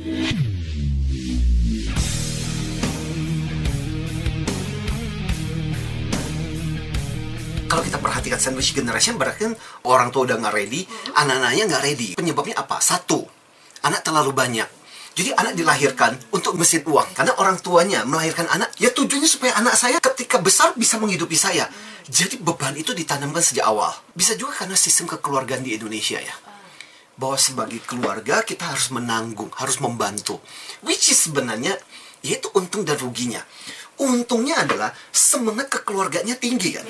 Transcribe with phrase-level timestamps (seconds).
[0.00, 0.08] Kalau
[7.84, 12.08] kita perhatikan sandwich generation berarti kan orang tua udah nggak ready, anak-anaknya nggak ready.
[12.16, 12.80] Penyebabnya apa?
[12.80, 13.28] Satu,
[13.84, 14.64] anak terlalu banyak.
[15.12, 19.76] Jadi anak dilahirkan untuk mesin uang karena orang tuanya melahirkan anak ya tujuannya supaya anak
[19.76, 21.68] saya ketika besar bisa menghidupi saya.
[22.08, 23.92] Jadi beban itu ditanamkan sejak awal.
[24.16, 26.49] Bisa juga karena sistem kekeluargaan di Indonesia ya.
[27.20, 30.40] Bahwa sebagai keluarga kita harus menanggung, harus membantu.
[30.80, 31.76] Which is sebenarnya
[32.24, 33.44] yaitu untung dan ruginya.
[34.00, 36.88] Untungnya adalah semangat kekeluarganya tinggi kan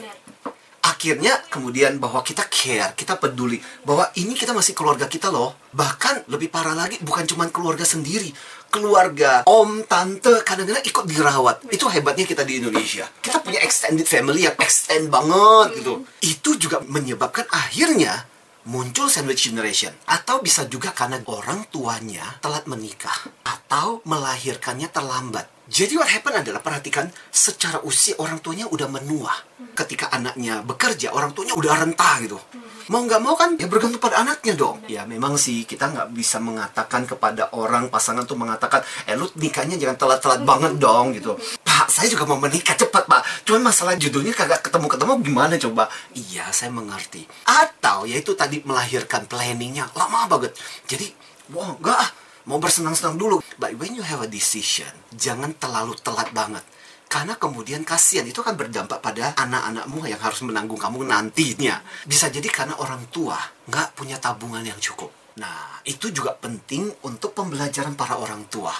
[1.00, 3.56] akhirnya kemudian bahwa kita care, kita peduli
[3.88, 5.56] bahwa ini kita masih keluarga kita loh.
[5.72, 8.28] Bahkan lebih parah lagi bukan cuma keluarga sendiri,
[8.68, 11.64] keluarga om, tante kadang-kadang ikut dirawat.
[11.72, 13.08] Itu hebatnya kita di Indonesia.
[13.24, 16.04] Kita punya extended family yang extend banget gitu.
[16.20, 18.28] Itu juga menyebabkan akhirnya
[18.68, 26.02] muncul sandwich generation atau bisa juga karena orang tuanya telat menikah atau melahirkannya terlambat jadi
[26.02, 29.30] what happen adalah perhatikan secara usia orang tuanya udah menua.
[29.78, 32.42] Ketika anaknya bekerja, orang tuanya udah rentah gitu.
[32.90, 34.82] Mau nggak mau kan ya bergantung pada anaknya dong.
[34.90, 39.78] Ya memang sih kita nggak bisa mengatakan kepada orang pasangan tuh mengatakan, eh lu nikahnya
[39.78, 41.38] jangan telat-telat banget dong gitu.
[41.62, 43.46] Pak, saya juga mau menikah cepat pak.
[43.46, 45.86] Cuman masalah judulnya kagak ketemu-ketemu gimana coba?
[46.18, 47.30] Iya, saya mengerti.
[47.46, 50.58] Atau yaitu tadi melahirkan planningnya lama banget.
[50.90, 51.14] Jadi,
[51.54, 52.10] wah nggak ah
[52.50, 53.38] mau bersenang-senang dulu.
[53.54, 56.66] But when you have a decision, jangan terlalu telat banget.
[57.10, 61.82] Karena kemudian kasihan itu kan berdampak pada anak-anakmu yang harus menanggung kamu nantinya.
[62.06, 63.34] Bisa jadi karena orang tua
[63.66, 65.10] nggak punya tabungan yang cukup.
[65.42, 68.70] Nah, itu juga penting untuk pembelajaran para orang tua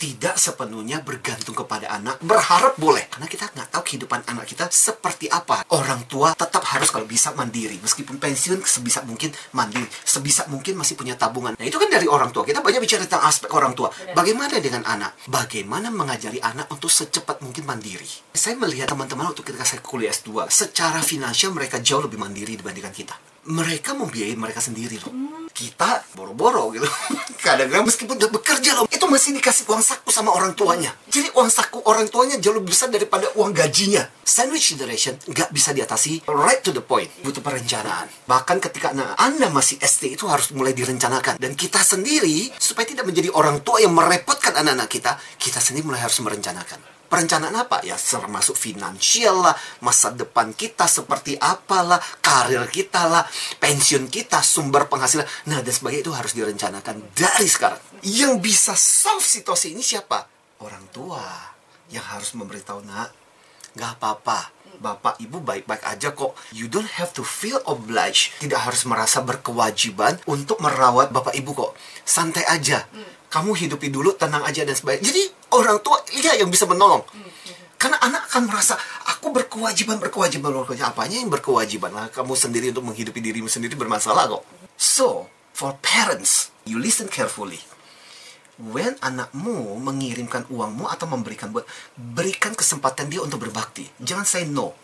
[0.00, 2.16] tidak sepenuhnya bergantung kepada anak.
[2.24, 5.68] Berharap boleh, karena kita nggak tahu kehidupan anak kita seperti apa.
[5.76, 7.76] Orang tua tetap harus kalau bisa mandiri.
[7.84, 9.84] Meskipun pensiun sebisa mungkin mandiri.
[10.00, 11.52] Sebisa mungkin masih punya tabungan.
[11.60, 12.48] Nah itu kan dari orang tua.
[12.48, 13.92] Kita banyak bicara tentang aspek orang tua.
[14.16, 15.20] Bagaimana dengan anak?
[15.28, 18.08] Bagaimana mengajari anak untuk secepat mungkin mandiri?
[18.32, 22.96] Saya melihat teman-teman waktu ketika saya kuliah S2, secara finansial mereka jauh lebih mandiri dibandingkan
[22.96, 23.12] kita
[23.48, 25.12] mereka membiayai mereka sendiri loh.
[25.50, 26.84] Kita boro-boro gitu.
[27.44, 30.94] Kadang-kadang meskipun udah bekerja loh, masih dikasih uang saku sama orang tuanya.
[31.10, 34.06] Jadi uang saku orang tuanya jauh lebih besar daripada uang gajinya.
[34.22, 37.10] Sandwich generation nggak bisa diatasi right to the point.
[37.26, 38.06] Butuh perencanaan.
[38.30, 41.42] Bahkan ketika nah, Anda masih SD itu harus mulai direncanakan.
[41.42, 46.06] Dan kita sendiri, supaya tidak menjadi orang tua yang merepotkan anak-anak kita, kita sendiri mulai
[46.06, 46.99] harus merencanakan.
[47.10, 47.82] Perencanaan apa?
[47.82, 53.26] Ya termasuk finansial lah, masa depan kita seperti apalah, karir kita lah,
[53.58, 55.26] pensiun kita, sumber penghasilan.
[55.50, 57.82] Nah, dan sebagainya itu harus direncanakan dari sekarang.
[58.06, 60.22] Yang bisa solve situasi ini siapa?
[60.62, 61.50] Orang tua
[61.90, 63.10] yang harus memberitahu, nak,
[63.74, 64.54] nggak apa-apa.
[64.80, 66.38] Bapak ibu baik-baik aja kok.
[66.54, 68.38] You don't have to feel obliged.
[68.38, 71.74] Tidak harus merasa berkewajiban untuk merawat bapak ibu kok.
[72.06, 72.86] Santai aja.
[73.30, 75.06] Kamu hidupi dulu, tenang aja dan sebagainya.
[75.06, 75.22] Jadi
[75.54, 77.06] orang tua iya yang bisa menolong.
[77.80, 78.76] Karena anak akan merasa
[79.08, 80.90] aku berkewajiban, berkewajiban, berkewajiban.
[80.92, 82.06] Apanya yang berkewajiban lah?
[82.12, 84.42] Kamu sendiri untuk menghidupi dirimu sendiri bermasalah kok.
[84.76, 87.62] So, for parents, you listen carefully.
[88.60, 91.64] When anakmu mengirimkan uangmu atau memberikan buat,
[91.96, 93.88] berikan kesempatan dia untuk berbakti.
[93.96, 94.76] Jangan say no.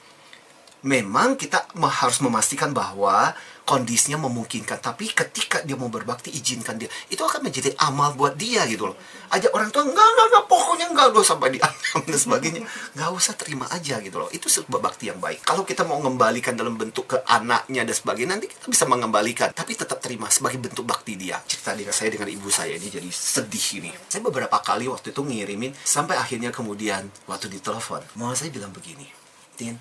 [0.87, 3.35] Memang kita harus memastikan bahwa
[3.67, 4.79] kondisinya memungkinkan.
[4.79, 6.87] Tapi ketika dia mau berbakti, izinkan dia.
[7.11, 8.97] Itu akan menjadi amal buat dia gitu loh.
[9.35, 12.63] Ajak orang tua, enggak, enggak, enggak, pokoknya enggak, enggak sampai diancam dan sebagainya.
[12.95, 14.31] Enggak usah terima aja gitu loh.
[14.31, 15.43] Itu sebuah bakti yang baik.
[15.43, 19.51] Kalau kita mau mengembalikan dalam bentuk ke anaknya dan sebagainya, nanti kita bisa mengembalikan.
[19.51, 21.43] Tapi tetap terima sebagai bentuk bakti dia.
[21.43, 23.91] Cerita dengan saya dengan ibu saya ini jadi sedih ini.
[24.07, 29.11] Saya beberapa kali waktu itu ngirimin, sampai akhirnya kemudian waktu ditelepon, mama saya bilang begini,
[29.59, 29.75] Tin,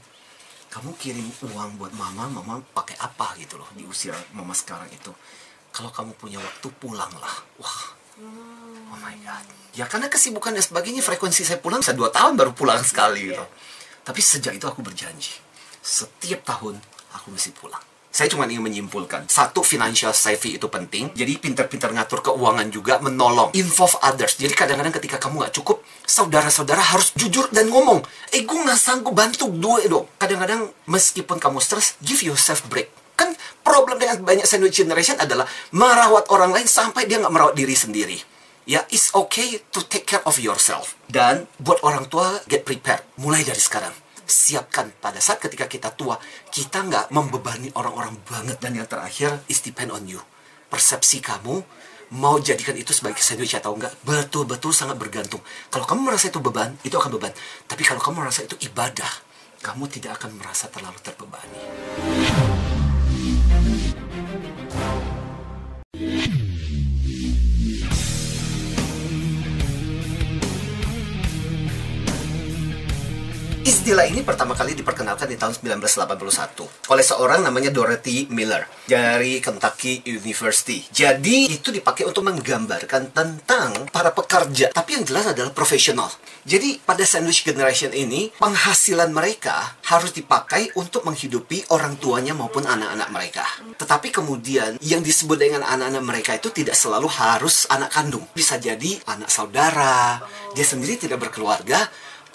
[0.75, 1.23] kamu kirim
[1.55, 5.07] uang buat mama, mama pakai apa gitu loh di usia mama sekarang itu.
[5.71, 7.31] Kalau kamu punya waktu pulanglah.
[7.63, 7.81] Wah,
[8.19, 9.47] oh my god.
[9.71, 13.47] Ya karena kesibukan dan sebagainya frekuensi saya pulang bisa dua tahun baru pulang sekali gitu.
[14.03, 15.39] Tapi sejak itu aku berjanji,
[15.79, 16.75] setiap tahun
[17.15, 17.94] aku mesti pulang.
[18.15, 21.11] Saya cuma ingin menyimpulkan, satu financial savvy itu penting.
[21.11, 24.39] Jadi pintar-pintar ngatur keuangan juga menolong, involve others.
[24.39, 27.99] Jadi kadang-kadang ketika kamu nggak cukup, saudara-saudara harus jujur dan ngomong,
[28.31, 30.07] eh gue nggak sanggup bantu dua dong.
[30.15, 32.87] Kadang-kadang meskipun kamu stres, give yourself break.
[33.19, 35.43] Kan problem dengan banyak sandwich generation adalah
[35.75, 38.15] merawat orang lain sampai dia nggak merawat diri sendiri.
[38.63, 40.95] Ya, it's okay to take care of yourself.
[41.11, 43.03] Dan buat orang tua, get prepared.
[43.19, 46.19] Mulai dari sekarang siapkan pada saat ketika kita tua
[46.49, 48.57] kita nggak membebani orang-orang banget.
[48.59, 50.21] Dan yang terakhir is depend on you.
[50.69, 51.61] Persepsi kamu
[52.13, 55.41] mau jadikan itu sebagai sandwich atau enggak betul-betul sangat bergantung.
[55.73, 57.33] Kalau kamu merasa itu beban itu akan beban.
[57.65, 59.35] Tapi kalau kamu merasa itu ibadah
[59.65, 61.57] kamu tidak akan merasa terlalu terbebani
[73.85, 80.01] Istilah ini pertama kali diperkenalkan di tahun 1981 oleh seorang namanya Dorothy Miller dari Kentucky
[80.09, 80.81] University.
[80.89, 86.09] Jadi itu dipakai untuk menggambarkan tentang para pekerja, tapi yang jelas adalah profesional.
[86.49, 93.13] Jadi pada sandwich generation ini penghasilan mereka harus dipakai untuk menghidupi orang tuanya maupun anak-anak
[93.13, 93.45] mereka.
[93.77, 98.25] Tetapi kemudian yang disebut dengan anak-anak mereka itu tidak selalu harus anak kandung.
[98.33, 100.25] Bisa jadi anak saudara,
[100.57, 101.85] dia sendiri tidak berkeluarga,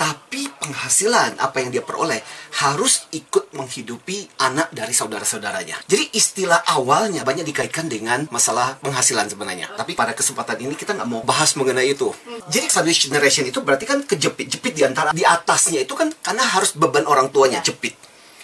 [0.00, 2.24] tapi penghasilan apa yang dia peroleh
[2.64, 5.76] harus ikut menghidupi anak dari saudara-saudaranya.
[5.84, 9.68] Jadi istilah awalnya banyak dikaitkan dengan masalah penghasilan sebenarnya.
[9.76, 12.08] Tapi pada kesempatan ini kita nggak mau bahas mengenai itu.
[12.48, 16.72] Jadi sandwich generation itu berarti kan kejepit-jepit di antara di atasnya itu kan karena harus
[16.72, 17.92] beban orang tuanya jepit.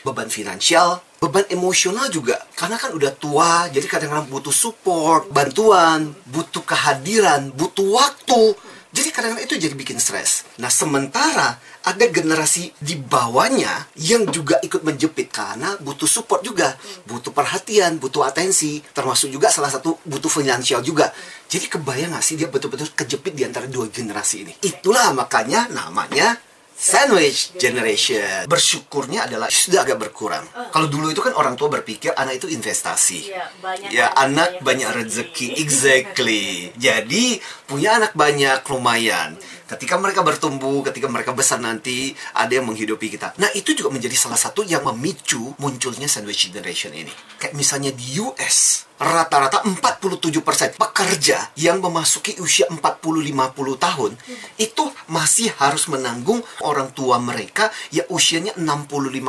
[0.05, 6.61] Beban finansial, beban emosional juga karena kan udah tua jadi kadang-kadang butuh support bantuan butuh
[6.61, 8.53] kehadiran butuh waktu
[8.97, 10.49] jadi kadang-kadang itu jadi bikin stres.
[10.57, 16.73] Nah, sementara ada generasi di bawahnya yang juga ikut menjepit karena butuh support juga,
[17.05, 21.13] butuh perhatian, butuh atensi, termasuk juga salah satu butuh finansial juga.
[21.45, 24.53] Jadi kebayang gak sih dia betul-betul kejepit di antara dua generasi ini?
[24.65, 26.33] Itulah makanya namanya
[26.77, 28.45] Sandwich generation.
[28.45, 30.45] Bersyukurnya adalah sudah agak berkurang.
[30.53, 30.69] Uh.
[30.69, 33.33] Kalau dulu itu kan orang tua berpikir anak itu investasi.
[33.33, 35.57] Ya, banyak ya anak banyak rezeki.
[35.57, 36.77] Exactly.
[36.77, 39.41] Jadi punya anak banyak lumayan.
[39.67, 43.35] Ketika mereka bertumbuh, ketika mereka besar nanti, ada yang menghidupi kita.
[43.43, 47.11] Nah, itu juga menjadi salah satu yang memicu munculnya sandwich generation ini.
[47.43, 54.13] Kayak misalnya di US, rata-rata 47% pekerja yang memasuki usia 40-50 tahun
[54.57, 58.73] itu masih harus menanggung orang tua mereka yang usianya 65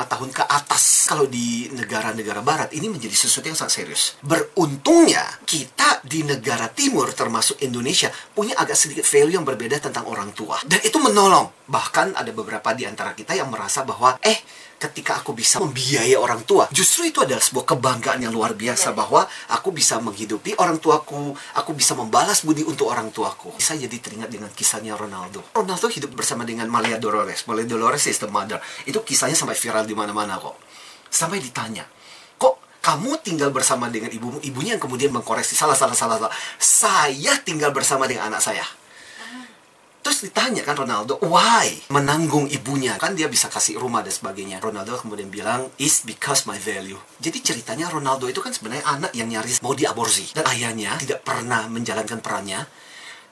[0.08, 1.12] tahun ke atas.
[1.12, 4.16] Kalau di negara-negara barat ini menjadi sesuatu yang sangat serius.
[4.24, 10.27] Beruntungnya kita di negara timur termasuk Indonesia punya agak sedikit value yang berbeda tentang orang
[10.32, 10.58] tua.
[10.64, 11.52] Dan itu menolong.
[11.68, 14.40] Bahkan ada beberapa di antara kita yang merasa bahwa eh
[14.78, 16.70] ketika aku bisa membiayai orang tua.
[16.70, 21.72] Justru itu adalah sebuah kebanggaan yang luar biasa bahwa aku bisa menghidupi orang tuaku, aku
[21.74, 23.58] bisa membalas budi untuk orang tuaku.
[23.58, 25.42] Saya jadi teringat dengan kisahnya Ronaldo.
[25.58, 27.50] Ronaldo hidup bersama dengan Malia Dolores.
[27.50, 28.62] Malia Dolores is the mother.
[28.86, 30.62] Itu kisahnya sampai viral di mana-mana kok.
[31.10, 31.90] Sampai ditanya,
[32.38, 36.34] kok kamu tinggal bersama dengan ibumu, ibunya yang kemudian mengkoreksi salah salah salah salah.
[36.62, 38.64] Saya tinggal bersama dengan anak saya.
[40.18, 42.98] Terus ditanya kan Ronaldo, why menanggung ibunya?
[42.98, 44.58] Kan dia bisa kasih rumah dan sebagainya.
[44.58, 46.98] Ronaldo kemudian bilang, is because my value.
[47.22, 50.34] Jadi ceritanya Ronaldo itu kan sebenarnya anak yang nyaris mau diaborsi.
[50.34, 52.66] Dan ayahnya tidak pernah menjalankan perannya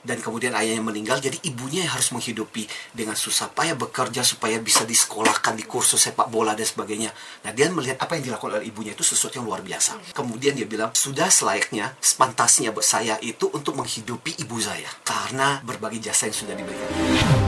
[0.06, 4.86] dan kemudian ayahnya meninggal jadi ibunya yang harus menghidupi dengan susah payah bekerja supaya bisa
[4.86, 7.10] disekolahkan di kursus sepak bola dan sebagainya.
[7.42, 10.14] Nah dia melihat apa yang dilakukan oleh ibunya itu sesuatu yang luar biasa.
[10.14, 15.98] Kemudian dia bilang sudah selayaknya sepantasnya buat saya itu untuk menghidupi ibu saya karena berbagi
[15.98, 17.45] jasa yang sudah diberikan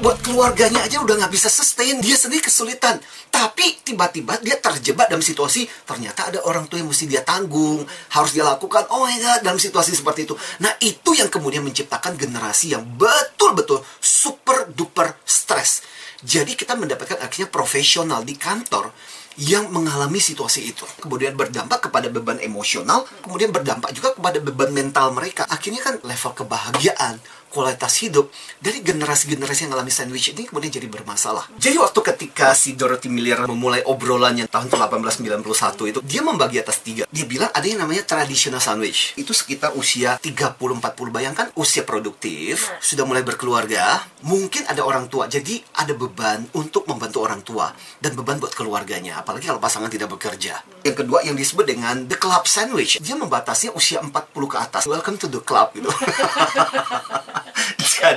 [0.00, 1.98] buat keluarganya aja udah nggak bisa sustain.
[2.00, 3.00] Dia sendiri kesulitan.
[3.28, 7.84] Tapi tiba-tiba dia terjebak dalam situasi ternyata ada orang tua yang mesti dia tanggung
[8.14, 8.88] harus dia lakukan.
[8.92, 10.34] Oh my god dalam situasi seperti itu.
[10.64, 15.84] Nah itu yang kemudian menciptakan generasi yang betul-betul super duper stres.
[16.24, 18.88] Jadi kita mendapatkan akhirnya profesional di kantor
[19.36, 20.88] yang mengalami situasi itu.
[21.04, 25.44] Kemudian berdampak kepada beban emosional, kemudian berdampak juga kepada beban mental mereka.
[25.52, 28.28] Akhirnya kan level kebahagiaan, kualitas hidup
[28.60, 31.48] dari generasi-generasi yang mengalami sandwich ini kemudian jadi bermasalah.
[31.56, 37.04] Jadi waktu ketika si Dorothy Miller memulai obrolannya tahun 1891 itu, dia membagi atas tiga.
[37.08, 39.16] Dia bilang ada yang namanya traditional sandwich.
[39.16, 40.82] Itu sekitar usia 30-40.
[41.12, 45.30] Bayangkan usia produktif, sudah mulai berkeluarga, mungkin ada orang tua.
[45.30, 49.22] Jadi ada beban untuk membantu orang tua dan beban buat keluarganya.
[49.22, 50.60] Apalagi kalau pasangan tidak bekerja.
[50.84, 52.98] Yang kedua yang disebut dengan the club sandwich.
[53.02, 54.12] Dia membatasi usia 40
[54.46, 54.82] ke atas.
[54.86, 55.88] Welcome to the club gitu.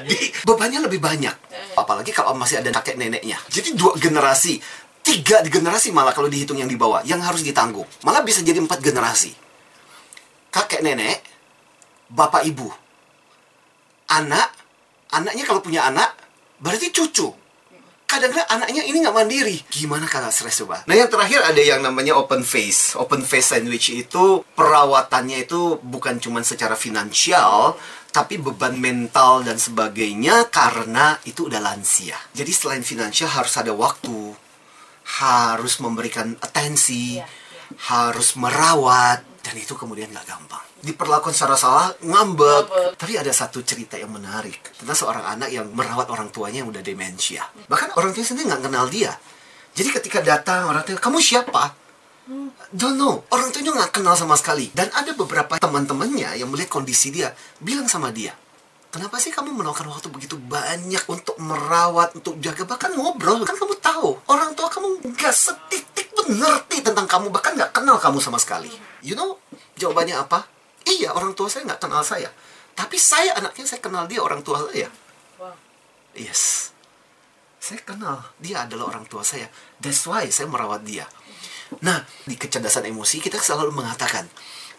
[0.09, 1.35] Jadi bebannya lebih banyak.
[1.77, 3.37] Apalagi kalau masih ada kakek neneknya.
[3.45, 4.57] Jadi dua generasi,
[5.05, 7.85] tiga generasi malah kalau dihitung yang di bawah yang harus ditanggung.
[8.01, 9.29] Malah bisa jadi empat generasi.
[10.49, 11.21] Kakek nenek,
[12.09, 12.65] bapak ibu,
[14.09, 14.49] anak,
[15.13, 16.09] anaknya kalau punya anak
[16.57, 17.29] berarti cucu.
[18.09, 19.57] Kadang-kadang anaknya ini nggak mandiri.
[19.69, 20.81] Gimana kalau stres coba?
[20.89, 22.97] Nah yang terakhir ada yang namanya open face.
[22.97, 27.77] Open face sandwich itu perawatannya itu bukan cuma secara finansial,
[28.09, 32.17] tapi beban mental dan sebagainya karena itu udah lansia.
[32.33, 34.33] Jadi selain finansial harus ada waktu,
[35.21, 37.29] harus memberikan atensi, ya, ya.
[37.93, 40.61] harus merawat, dan itu kemudian nggak gampang.
[40.85, 42.69] Diperlakukan secara salah, ngambek.
[42.69, 43.01] ngambek.
[43.01, 46.85] Tapi ada satu cerita yang menarik tentang seorang anak yang merawat orang tuanya yang udah
[46.85, 47.49] demensia.
[47.65, 49.09] Bahkan orang tuanya sendiri nggak kenal dia.
[49.73, 51.73] Jadi ketika datang orang tua, kamu siapa?
[52.69, 53.25] Don't know.
[53.33, 54.69] Orang tuanya nggak kenal sama sekali.
[54.69, 58.37] Dan ada beberapa teman-temannya yang melihat kondisi dia, bilang sama dia,
[58.89, 63.45] Kenapa sih kamu meluangkan waktu begitu banyak untuk merawat, untuk jaga, bahkan ngobrol?
[63.45, 68.21] Kan kamu tahu, orang tua kamu nggak setitik ngerti tentang kamu, bahkan nggak kenal kamu
[68.21, 68.69] sama sekali.
[69.01, 69.41] You know,
[69.75, 70.45] jawabannya apa?
[70.85, 72.29] Iya, orang tua saya nggak kenal saya.
[72.77, 74.87] Tapi saya anaknya, saya kenal dia orang tua saya.
[76.15, 76.71] Yes.
[77.59, 79.49] Saya kenal dia adalah orang tua saya.
[79.81, 81.03] That's why saya merawat dia.
[81.83, 84.25] Nah, di kecerdasan emosi kita selalu mengatakan,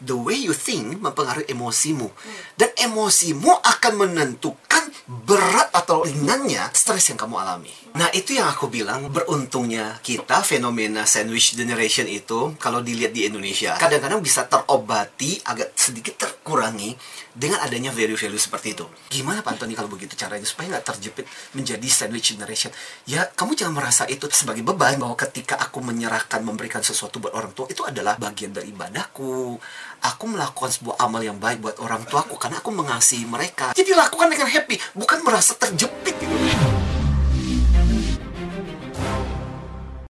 [0.01, 2.09] the way you think mempengaruhi emosimu.
[2.57, 4.70] Dan emosimu akan menentukan
[5.07, 7.73] berat atau ringannya stres yang kamu alami.
[7.99, 13.75] Nah, itu yang aku bilang beruntungnya kita fenomena sandwich generation itu kalau dilihat di Indonesia
[13.75, 16.95] kadang-kadang bisa terobati agak sedikit terkurangi
[17.31, 18.87] dengan adanya value-value seperti itu.
[19.11, 22.75] Gimana Pak Antoni kalau begitu caranya supaya nggak terjepit menjadi sandwich generation?
[23.07, 27.55] Ya, kamu jangan merasa itu sebagai beban bahwa ketika aku menyerahkan memberikan sesuatu buat orang
[27.55, 29.59] tua itu adalah bagian dari ibadahku.
[30.01, 33.77] Aku melakukan sebuah amal yang baik buat orang tuaku karena aku mengasihi mereka.
[33.77, 36.80] Jadi lakukan dengan happy, bukan merasa terjepit gitu.